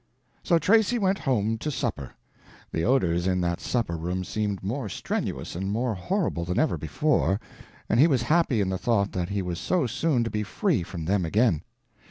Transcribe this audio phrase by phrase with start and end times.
[0.41, 2.15] So Tracy went home to supper.
[2.71, 7.39] The odors in that supper room seemed more strenuous and more horrible than ever before,
[7.87, 10.81] and he was happy in the thought that he was so soon to be free
[10.81, 11.61] from them again.